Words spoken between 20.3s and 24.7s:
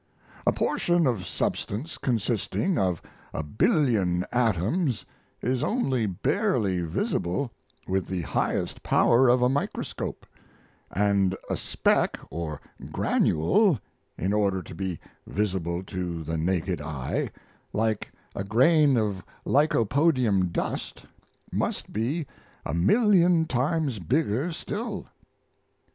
dust, must be a million times bigger